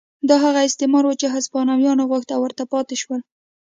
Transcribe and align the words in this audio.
دا 0.29 0.35
هغه 0.45 0.59
استعمار 0.67 1.03
و 1.05 1.17
چې 1.21 1.27
هسپانویانو 1.35 2.07
غوښت 2.11 2.29
او 2.35 2.39
ورته 2.43 2.63
پاتې 2.73 2.95
شول. 3.01 3.21